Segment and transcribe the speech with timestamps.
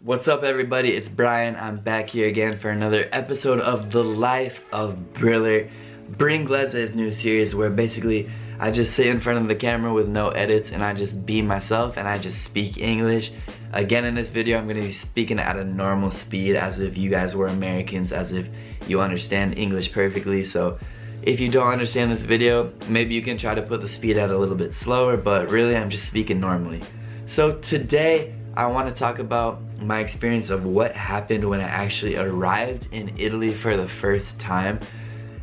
[0.00, 1.56] What's up everybody, it's Brian.
[1.56, 5.68] I'm back here again for another episode of The Life of Briller.
[6.10, 8.30] Bring Gleza new series where basically
[8.60, 11.42] I just sit in front of the camera with no edits and I just be
[11.42, 13.32] myself and I just speak English.
[13.72, 16.96] Again in this video I'm going to be speaking at a normal speed as if
[16.96, 18.46] you guys were Americans, as if
[18.86, 20.44] you understand English perfectly.
[20.44, 20.78] So
[21.22, 24.30] if you don't understand this video, maybe you can try to put the speed at
[24.30, 26.82] a little bit slower, but really I'm just speaking normally.
[27.26, 32.16] So today I want to talk about my experience of what happened when I actually
[32.16, 34.80] arrived in Italy for the first time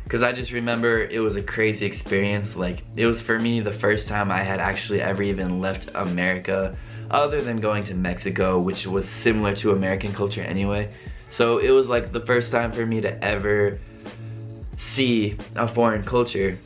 [0.04, 2.56] because I just remember it was a crazy experience.
[2.56, 6.76] Like, it was for me the first time I had actually ever even left America,
[7.10, 10.92] other than going to Mexico, which was similar to American culture anyway.
[11.30, 13.80] So it was like the first time for me to ever
[14.76, 16.58] see a foreign culture.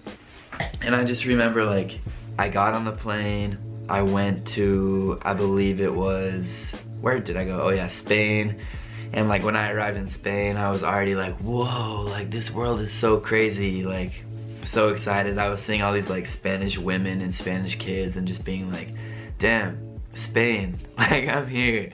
[0.83, 2.01] And I just remember, like,
[2.41, 3.57] I got on the plane,
[3.91, 7.61] I went to, I believe it was, where did I go?
[7.63, 8.61] Oh, yeah, Spain
[9.13, 12.81] and like when I arrived in Spain, I was already like, whoa, like this world
[12.81, 13.83] is so crazy.
[13.83, 14.25] Like
[14.65, 15.39] so excited.
[15.39, 18.95] I was seeing all these like Spanish women and Spanish kids and just being like,
[19.39, 21.93] damn, Spain, like I'm here.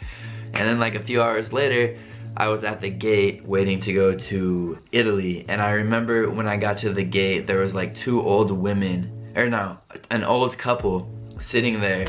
[0.52, 1.98] And then like a few hours later,
[2.36, 5.46] I was at the gate waiting to go to Italy.
[5.48, 9.32] And I remember when I got to the gate, there was like two old women,
[9.34, 9.78] or no,
[10.10, 12.08] an old couple sitting there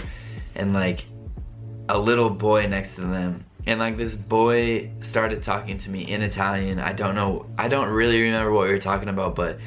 [0.56, 1.06] and like
[1.90, 6.22] a little boy next to them and like this boy started talking to me in
[6.22, 6.80] Italian.
[6.80, 9.60] I don't know, I don't really remember what we were talking about, but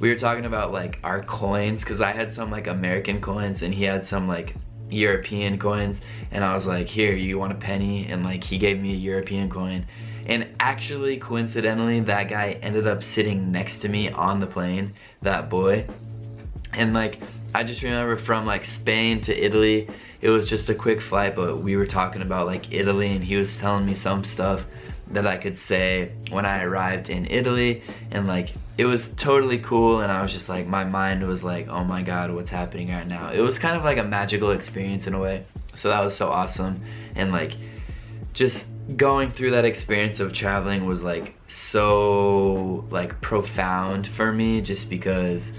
[0.00, 3.74] we were talking about like our coins because I had some like American coins and
[3.74, 4.54] he had some like
[4.88, 8.06] European coins and I was like, here, you want a penny?
[8.06, 9.86] And like he gave me a European coin.
[10.24, 15.50] And actually, coincidentally, that guy ended up sitting next to me on the plane, that
[15.50, 15.86] boy.
[16.72, 17.20] And like,
[17.54, 19.88] I just remember from like Spain to Italy,
[20.20, 23.36] it was just a quick flight, but we were talking about like Italy and he
[23.36, 24.62] was telling me some stuff
[25.10, 27.82] that I could say when I arrived in Italy.
[28.10, 31.68] And like it was totally cool and I was just like my mind was like
[31.68, 33.30] oh my god what's happening right now?
[33.30, 35.44] It was kind of like a magical experience in a way.
[35.74, 36.82] So that was so awesome.
[37.14, 37.54] And like
[38.32, 38.66] just
[38.96, 45.52] going through that experience of traveling was like so like profound for me just because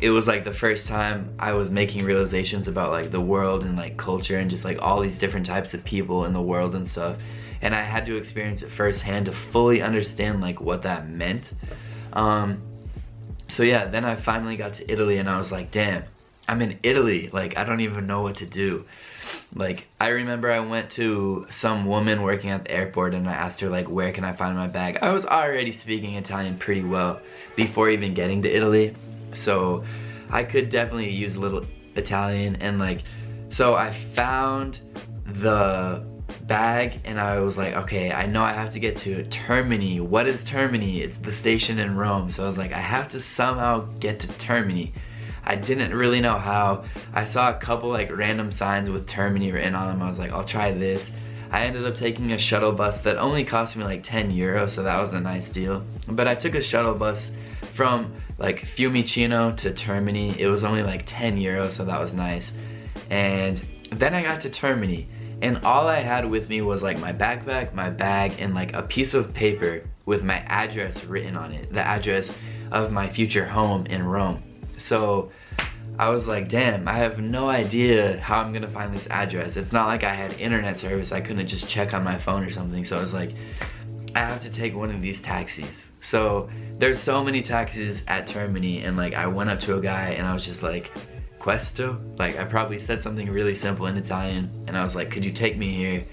[0.00, 3.76] it was like the first time I was making realizations about like the world and
[3.76, 6.88] like culture and just like all these different types of people in the world and
[6.88, 7.16] stuff.
[7.62, 11.44] And I had to experience it firsthand to fully understand like what that meant.
[12.12, 12.60] Um,
[13.48, 16.04] so yeah then I finally got to Italy and I was like damn
[16.48, 17.30] I'm in Italy.
[17.32, 18.84] Like I don't even know what to do.
[19.54, 23.60] Like I remember I went to some woman working at the airport and I asked
[23.60, 24.98] her like where can I find my bag?
[25.00, 27.20] I was already speaking Italian pretty well
[27.56, 28.94] before even getting to Italy
[29.34, 29.84] so
[30.30, 31.64] I could definitely use a little
[31.94, 33.02] Italian and like,
[33.50, 34.80] so I found
[35.24, 36.04] the
[36.42, 40.00] bag and I was like, okay, I know I have to get to Termini.
[40.00, 41.00] What is Termini?
[41.00, 42.30] It's the station in Rome.
[42.30, 44.92] So I was like, I have to somehow get to Termini.
[45.44, 46.84] I didn't really know how.
[47.14, 50.02] I saw a couple like random signs with Termini written on them.
[50.02, 51.12] I was like, I'll try this.
[51.52, 54.82] I ended up taking a shuttle bus that only cost me like 10 euros, so
[54.82, 55.84] that was a nice deal.
[56.08, 57.30] But I took a shuttle bus
[57.62, 60.36] from like Fiumicino to Termini.
[60.38, 62.50] It was only like 10 euros, so that was nice.
[63.10, 65.06] And then I got to Termini,
[65.42, 68.82] and all I had with me was like my backpack, my bag, and like a
[68.82, 72.30] piece of paper with my address written on it, the address
[72.72, 74.42] of my future home in Rome.
[74.78, 75.30] So
[75.98, 79.56] I was like, damn, I have no idea how I'm gonna find this address.
[79.56, 81.12] It's not like I had internet service.
[81.12, 82.84] I couldn't just check on my phone or something.
[82.84, 83.32] So I was like,
[84.16, 85.90] I have to take one of these taxis.
[86.00, 90.12] So there's so many taxis at Termini and like I went up to a guy
[90.12, 90.90] and I was just like,
[91.38, 92.00] Questo?
[92.18, 95.32] Like I probably said something really simple in Italian and I was like, could you
[95.32, 96.06] take me here?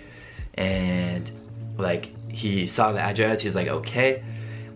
[0.56, 1.32] And
[1.78, 4.22] like he saw the address, he was like, okay.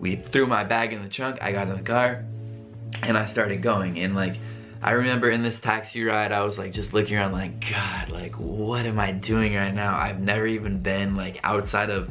[0.00, 2.24] We threw my bag in the trunk, I got in the car
[3.02, 4.38] and I started going and like
[4.80, 8.36] I remember in this taxi ride, I was like just looking around like, God, like
[8.36, 9.98] what am I doing right now?
[9.98, 12.10] I've never even been like outside of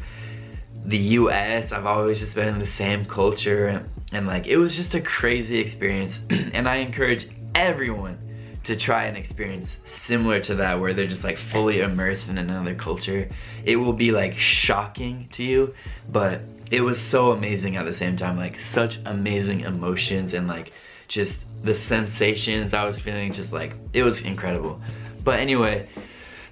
[0.88, 1.72] the US.
[1.72, 5.02] I've always just been in the same culture and, and like it was just a
[5.02, 8.18] crazy experience and I encourage everyone
[8.64, 12.74] to try an experience similar to that where they're just like fully immersed in another
[12.74, 13.30] culture.
[13.66, 15.74] It will be like shocking to you,
[16.10, 16.42] but
[16.72, 18.38] it was so amazing at the same time.
[18.38, 20.72] Like such amazing emotions and like
[21.08, 24.82] just the sensations I was feeling just like, it was incredible.
[25.24, 25.90] But anyway,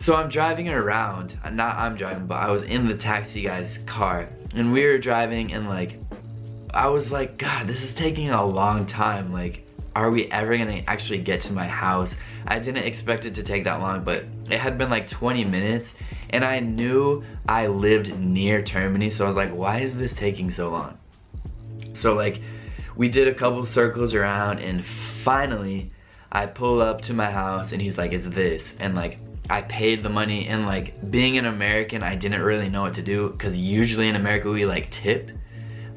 [0.06, 3.80] so I'm driving around, uh, not I'm driving, but I was in the taxi guy's
[3.88, 5.98] car and we were driving and like,
[6.72, 9.34] I was like, God, this is taking a long time.
[9.34, 9.66] Like,
[9.96, 12.16] are we ever gonna actually get to my house?
[12.46, 15.96] I didn't expect it to take that long, but it had been like 20 minutes
[16.30, 20.52] and I knew I lived near Termini so I was like why is this taking
[20.52, 21.00] so long
[21.94, 22.42] so like
[22.96, 24.86] we did a couple circles around and
[25.24, 25.92] finally
[26.32, 29.18] I pull up to my house and he's like it's this and like
[29.50, 33.02] I paid the money and like being an American I didn't really know what to
[33.02, 35.32] do because usually in America we like tip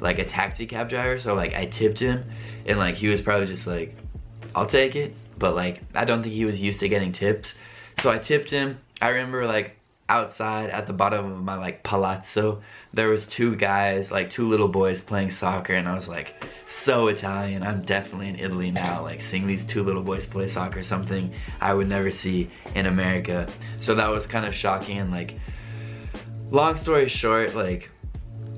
[0.01, 1.19] like a taxi cab driver.
[1.19, 2.25] So like I tipped him
[2.67, 3.97] and like he was probably just like
[4.55, 5.15] I'll take it.
[5.39, 7.55] But like I don't think he was used to getting tips
[8.01, 8.79] so I tipped him.
[9.03, 9.78] I remember like
[10.09, 12.63] outside at the bottom of my like palazzo
[12.95, 17.09] there was two guys like two little boys playing soccer and I was like so
[17.09, 17.63] Italian.
[17.63, 21.75] I'm definitely in Italy now like seeing these two little boys play soccer something I
[21.75, 23.49] would never see in America.
[23.81, 25.35] So that was kind of shocking and like
[26.51, 27.91] long story short like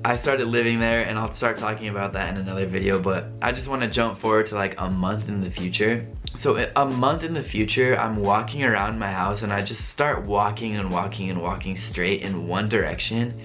[0.03, 3.51] I started living there and I'll start talking about that in another video but I
[3.51, 7.21] just want to jump forward to like a month in the future so a month
[7.21, 11.29] in the future I'm walking around my house and I just start walking and walking
[11.29, 13.39] and walking straight in one direction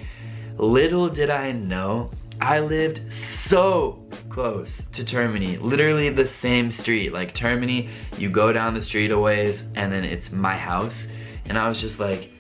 [0.56, 2.10] little did I know
[2.40, 7.14] I lived so close to Termini, literally the same street.
[7.14, 7.88] Like Termini,
[8.18, 11.06] you go down the street a ways and then it's my house.
[11.46, 12.30] And I was just like,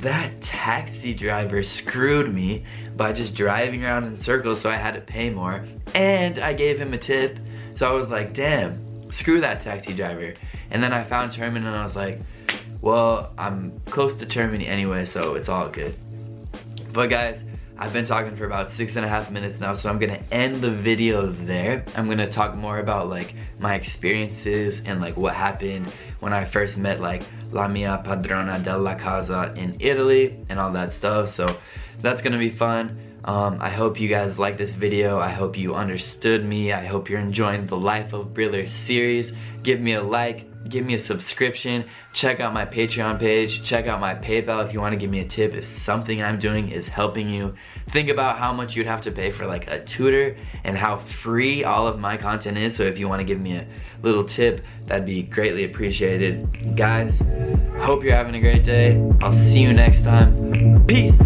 [0.00, 2.64] that taxi driver screwed me
[2.96, 5.64] by just driving around in circles so I had to pay more.
[5.94, 7.38] And I gave him a tip.
[7.74, 10.34] So I was like damn screw that taxi driver.
[10.70, 12.20] And then I found Termini and I was like
[12.80, 15.94] well I'm close to Termini anyway so it's all good.
[16.92, 17.42] But guys
[17.76, 20.56] I've been talking for about six and a half minutes now, so I'm gonna end
[20.56, 21.84] the video there.
[21.96, 26.78] I'm gonna talk more about like my experiences and like what happened when I first
[26.78, 31.34] met like La Mia Padrona della Casa in Italy and all that stuff.
[31.34, 31.56] So
[32.00, 32.96] that's gonna be fun.
[33.24, 35.18] Um, I hope you guys like this video.
[35.18, 36.72] I hope you understood me.
[36.72, 39.32] I hope you're enjoying the Life of Briller series.
[39.62, 44.00] Give me a like, give me a subscription, check out my Patreon page, check out
[44.00, 47.28] my PayPal if you wanna give me a tip if something I'm doing is helping
[47.30, 47.54] you.
[47.92, 51.64] Think about how much you'd have to pay for like a tutor and how free
[51.64, 52.76] all of my content is.
[52.76, 53.66] So if you wanna give me a
[54.02, 56.76] little tip, that'd be greatly appreciated.
[56.76, 57.22] Guys,
[57.78, 59.00] hope you're having a great day.
[59.22, 60.84] I'll see you next time.
[60.86, 61.20] Peace.